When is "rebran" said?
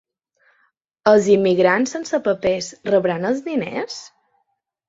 2.93-3.29